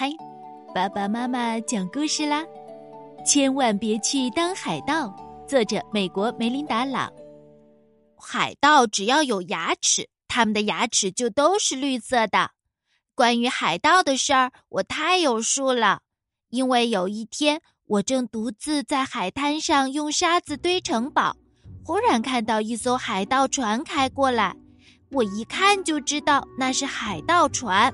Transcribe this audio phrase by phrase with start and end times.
[0.00, 0.08] 嗨，
[0.72, 2.46] 爸爸妈妈讲故事啦！
[3.26, 5.12] 千万别去当海盗。
[5.48, 7.12] 作者：美国梅琳达·朗。
[8.16, 12.52] 海盗只要有牙齿，他们的牙齿就都是绿色的。
[13.16, 16.02] 关于海盗的事儿，我太有数了。
[16.50, 21.34] 因为有一天，我正独自在海滩上用沙子堆城堡，
[21.84, 24.54] 忽然看到一艘海盗船开过来。
[25.10, 27.92] 我一看就知道那是海盗船，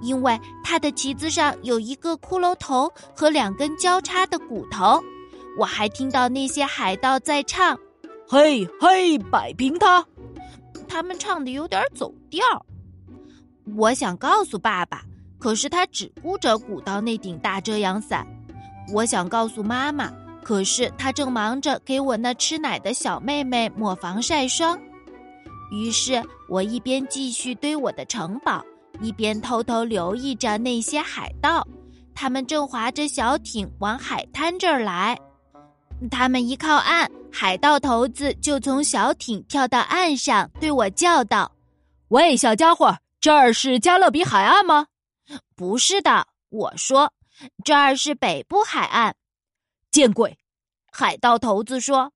[0.00, 5.02] 因为他的旗子上有一个骷髅头和两根交叉的骨头。
[5.58, 7.78] 我还听到那些海盗在唱
[8.28, 10.06] ：“嘿嘿，摆平他！”
[10.88, 12.40] 他们唱的有点走调。
[13.76, 15.02] 我想告诉爸爸，
[15.38, 18.26] 可是他只顾着鼓捣那顶大遮阳伞。
[18.94, 20.10] 我想告诉妈妈，
[20.42, 24.78] 可是他正忙着给我那吃奶的小妹妹抹防晒霜。
[25.70, 28.64] 于是我一边继续堆我的城堡，
[29.00, 31.66] 一边偷偷留意着那些海盗。
[32.14, 35.18] 他们正划着小艇往海滩这儿来。
[36.10, 41.50] 他们一靠岸，海盗头子就从小艇跳到岸上，对我叫道
[42.08, 44.86] ：“喂，小家伙，这儿是加勒比海岸吗
[45.56, 47.12] ？”“不是的。”我说
[47.64, 49.14] ，“这儿是北部海岸。
[49.90, 50.38] ”“见鬼！”
[50.90, 52.12] 海盗头子说。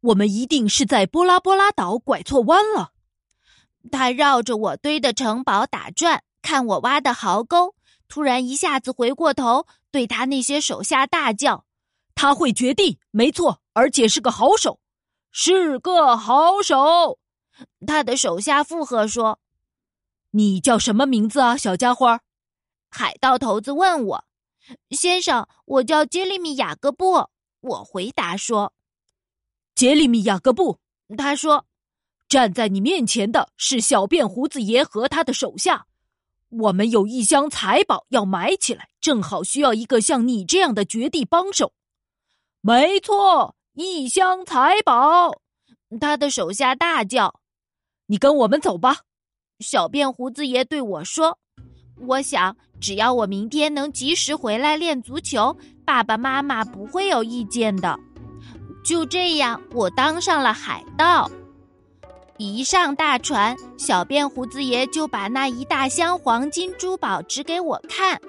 [0.00, 2.92] 我们一定是在波拉波拉岛拐错弯了。
[3.90, 7.74] 他绕着我堆的城堡打转，看我挖的壕沟。
[8.08, 11.64] 突然一下子回过头，对他那些手下大叫
[12.14, 14.80] ：“他会掘地，没错，而且是个好手，
[15.30, 17.18] 是个好手。”
[17.86, 19.38] 他的手下附和说
[20.32, 22.20] ：“你叫什么名字啊，小家伙？”
[22.90, 24.24] 海盗头子问我
[24.90, 27.28] ：“先生，我叫杰里米·雅各布。”
[27.60, 28.72] 我回答说。
[29.74, 30.78] 杰里米·雅各布，
[31.18, 31.66] 他说
[32.28, 35.86] ：“站在你面前的是小辫胡子爷和他的手下。
[36.50, 41.72] 我们有一箱财宝要埋起来，正好需要一个像你这样的绝地帮手。”
[42.60, 45.40] 没错，一箱财宝！
[46.00, 47.40] 他的手下大叫
[48.08, 48.98] ：“你跟我们走吧！”
[49.60, 51.38] 小辫胡子爷对我说
[52.06, 57.98] ：“我想，只要我明天能及时回来练足球，爸爸妈妈不会有意见的。”
[58.84, 61.30] 就这样，我当上了海盗。
[62.38, 68.20] 一上大船，小辫胡子爷就把那一大箱黄金珠宝指给我看。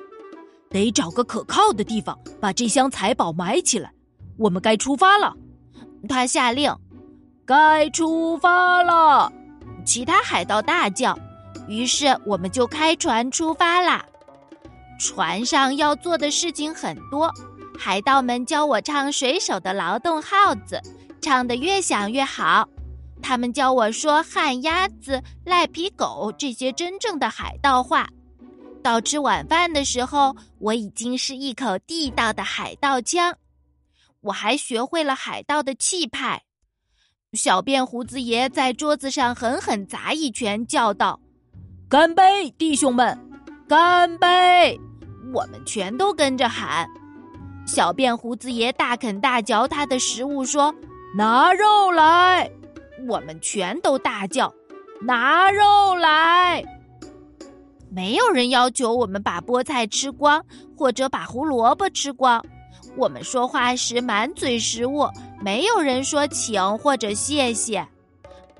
[0.67, 3.91] 得找个可靠的地方，把这箱财宝埋起来。
[4.35, 5.35] 我们该出发了，
[6.07, 6.75] 他下令。
[7.45, 9.31] 该出发了，
[9.85, 11.17] 其他海盗大叫。
[11.67, 14.03] 于是我们就开船出发啦。
[14.99, 17.31] 船上要做的事情很多。
[17.77, 20.81] 海盗们教我唱水手的劳动号子，
[21.21, 22.67] 唱得越响越好。
[23.21, 28.09] 他们教我说旱鸭子、赖皮狗这些真正的海盗话。
[28.81, 33.35] 到吃晚饭的时候，我已经是一口地道的海盗腔。
[34.21, 36.41] 我还学会了海盗的气派。
[37.33, 41.19] 小辫胡子爷在桌子上狠狠砸一拳，叫道
[41.87, 43.17] ：“干杯，弟兄们！
[43.67, 44.79] 干杯！”
[45.31, 46.87] 我们全都跟着喊。
[47.67, 50.73] 小辫胡子爷大啃大嚼他的食物，说
[51.15, 52.49] ：“拿肉来！”
[53.07, 54.53] 我们全都大叫
[55.01, 56.63] ：“拿肉来！”
[57.91, 60.43] 没有人要求我们把菠菜吃光，
[60.77, 62.43] 或者把胡萝卜吃光。
[62.95, 65.07] 我们说话时满嘴食物，
[65.41, 67.87] 没有人说请或者谢谢。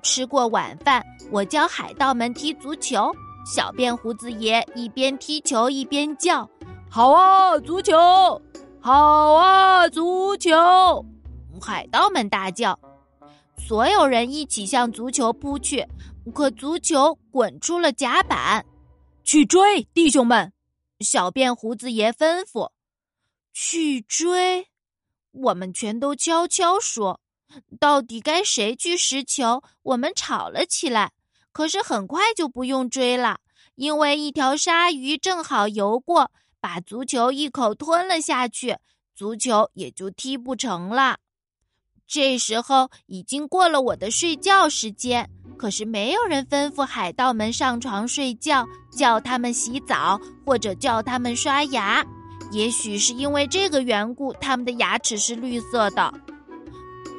[0.02, 3.12] 吃过晚饭，我教海盗们踢足球。
[3.46, 6.48] 小辫胡子爷一边踢球一边叫
[6.90, 7.96] ：“好啊，足球！”
[8.82, 11.06] 好啊，足球！
[11.62, 12.80] 海盗们大叫，
[13.68, 15.88] 所有人一起向足球扑去，
[16.34, 18.66] 可足球滚出了甲板。
[19.24, 20.52] 去追，弟兄们！
[21.02, 22.72] 小辫胡子爷吩咐。
[23.54, 24.68] 去追，
[25.32, 27.22] 我们全都悄悄说。
[27.80, 29.62] 到底该谁去拾球？
[29.84, 31.12] 我们吵了起来。
[31.52, 33.40] 可是很快就不用追了，
[33.76, 36.32] 因为一条鲨鱼正好游过。
[36.62, 38.78] 把足球一口吞了下去，
[39.16, 41.20] 足球也就踢不成了。
[42.10, 52.04] 这时候已经过了我的睡觉时间，可是没有人吩咐海盗们上床睡觉，叫他们洗澡或者叫他们刷牙。
[52.52, 56.12] 也许是因为这个缘故，他们的牙齿是绿色的。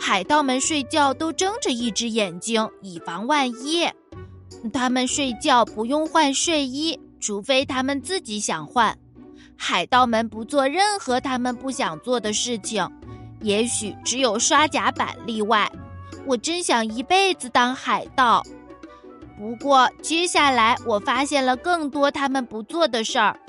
[0.01, 3.89] 海盗们睡觉都睁着一只眼睛，以防万一。
[4.73, 8.99] 他们睡觉不用换睡衣，除非他们自己想换。
[9.57, 12.85] 海盗们不做任何他们不想做的事情，
[13.41, 15.71] 也许只有刷甲板例外。
[16.27, 18.43] 我真想一辈子当海盗。
[19.39, 23.41] 不过接下来我发现了更多他们不做的事儿。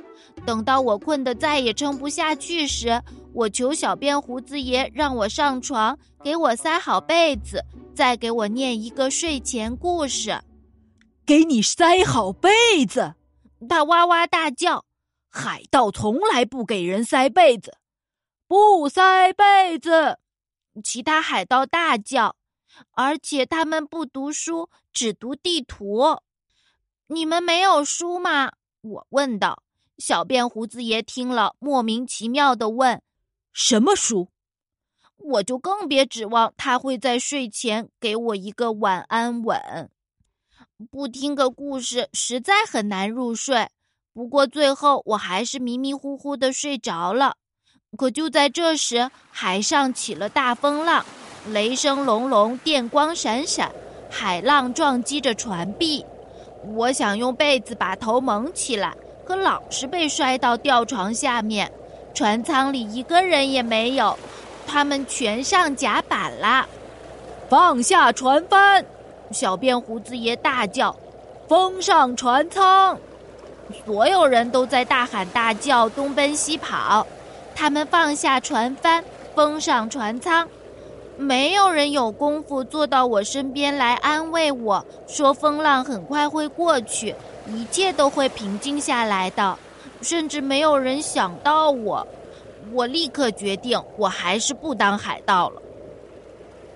[0.45, 3.01] 等到我困得再也撑不下去时，
[3.33, 7.63] 我求小辫胡子爷让我上床，给我塞好被子，
[7.93, 10.39] 再给我念一个睡前故事。
[11.25, 12.49] 给你塞好被
[12.87, 13.15] 子，
[13.69, 14.85] 他哇哇大叫。
[15.29, 17.73] 海盗从来不给人塞被子，
[18.51, 20.19] 不塞被子。
[20.83, 22.35] 其他海盗大叫，
[22.91, 26.19] 而且他们不读书，只读地图。
[27.07, 28.51] 你们没有书吗？
[28.81, 29.63] 我问道。
[29.97, 33.01] 小辫胡子爷听了，莫名其妙的问
[33.53, 34.27] ：“什么书？”
[35.15, 39.89] 我就更别指望他会在睡前给我一个晚安吻。
[40.91, 43.69] 不听个故事，实在很难入睡。
[44.11, 47.37] 不过最后我还是迷迷糊糊的睡着了。
[47.97, 51.05] 可就在这时，海上起了大风浪，
[51.49, 53.69] 雷声隆隆，电光闪闪，
[54.09, 56.05] 海浪撞击着船壁。
[56.73, 58.93] 我想用被子把头蒙起来。
[59.25, 61.71] 可老是被摔到吊床下面，
[62.13, 64.17] 船舱里一个人也没有，
[64.65, 66.67] 他们全上甲板了。
[67.49, 68.83] 放下船帆！
[69.31, 70.95] 小辫胡子爷大叫
[71.47, 72.97] ：“封上船舱！”
[73.85, 77.05] 所有人都在大喊大叫，东奔西跑。
[77.55, 79.03] 他们放下船帆，
[79.35, 80.47] 封上船舱。
[81.17, 87.15] 没有人有功夫坐到我身边来安慰我说：“风浪很快会过去。”
[87.47, 89.57] 一切都会平静下来的，
[90.01, 92.07] 甚至没有人想到我。
[92.71, 95.61] 我立刻决定，我还是不当海盗了。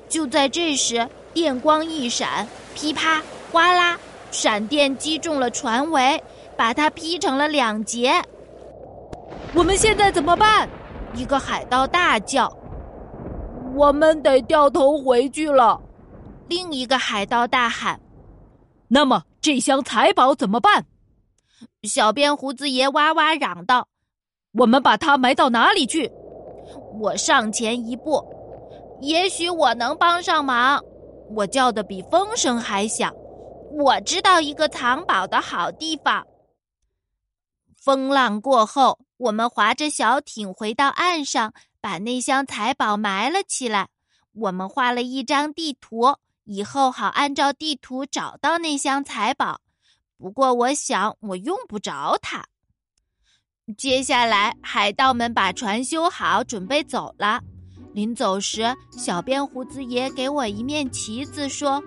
[0.09, 3.97] 就在这时，电光一闪，噼啪哗啦，
[4.31, 6.21] 闪电击中了船尾，
[6.57, 8.21] 把它劈成了两截。
[9.55, 10.69] 我们现在怎么办？
[11.15, 12.51] 一个海盗大叫
[13.73, 15.81] ：“我们得掉头回去了。”
[16.49, 17.99] 另一个海盗大喊。
[18.89, 20.85] 那么这箱财宝怎么办？
[21.83, 23.87] 小辫胡子爷哇哇嚷道
[24.59, 26.11] ：“我们把它埋到哪里去？”
[26.99, 28.21] 我上前一步，
[28.99, 30.83] 也许我能帮上忙。
[31.33, 33.13] 我叫的比风声还响。
[33.71, 36.25] 我知道一个藏宝的好地方。
[37.77, 43.89] 风浪过后，我们划着小艇回到岸上，把那箱财宝埋了起来。
[44.33, 46.17] 我们画了一张地图。
[46.47, 49.61] 以后好按照地图找到那箱财宝，
[50.15, 52.45] 不过我想我用不着它。
[53.75, 57.41] 接下来，海盗们把船修好，准备走了。
[57.95, 61.83] 临走时，小辫胡子爷给我一面旗子，说：“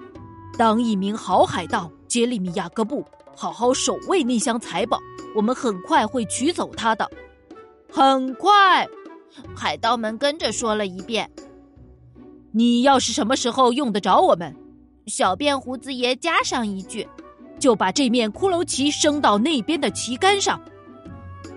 [0.59, 3.07] 当一名好海盗，杰里米亚各布，
[3.41, 4.99] 好好守卫那箱财宝，
[5.33, 7.09] 我们很快会取走它的。”
[7.89, 8.85] 很快，
[9.55, 11.31] 海盗们跟着说了一遍。
[12.51, 14.53] 你要是什么时候用得着我们，
[15.07, 17.07] 小辫胡子爷加上一句，
[17.61, 20.61] 就把这面骷髅旗升到那边的旗杆上，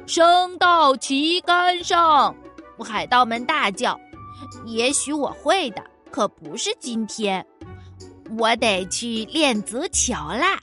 [0.06, 2.36] 升到旗杆上。
[2.78, 4.00] 海盗们大叫
[4.66, 7.44] ：“也许我会的，可不是今天，
[8.38, 10.62] 我得去练足球啦。”